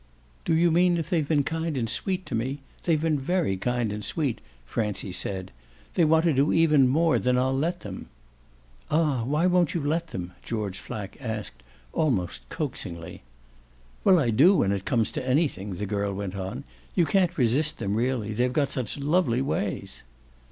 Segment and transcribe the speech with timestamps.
[0.45, 2.63] "Do you mean if they've been kind and sweet to me?
[2.85, 5.51] They've been very kind and sweet," Francie mid.
[5.93, 8.07] "They want to do even more than I'll let them."
[8.89, 11.61] "Ah why won't you let them?" George Flack asked
[11.93, 13.21] almost coaxingly.
[14.03, 16.63] "Well, I do, when it comes to anything," the girl went on.
[16.95, 20.01] "You can't resist them really; they've got such lovely ways."